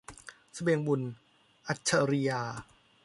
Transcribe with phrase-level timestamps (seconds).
[0.53, 1.01] เสบียงบุญ-
[1.67, 2.41] อัจฉรียา